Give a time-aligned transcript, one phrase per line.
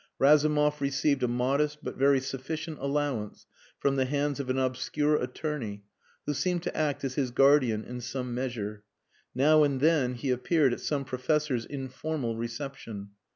[0.17, 3.45] Razumov received a modest but very sufficient allowance
[3.77, 5.83] from the hands of an obscure attorney,
[6.25, 8.83] who seemed to act as his guardian in some measure.
[9.35, 13.11] Now and then he appeared at some professor's informal reception.